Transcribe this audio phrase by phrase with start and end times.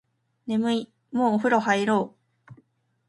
[0.47, 2.15] 眠いもうお風呂入ろ
[2.57, 2.61] う